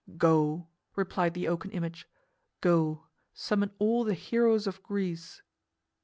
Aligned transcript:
"Go," 0.17 0.65
replied 0.95 1.35
the 1.35 1.47
oaken 1.47 1.69
image, 1.69 2.09
"go, 2.59 3.03
summon 3.35 3.69
all 3.77 4.03
the 4.03 4.15
heroes 4.15 4.65
of 4.65 4.81
Greece." 4.81 5.43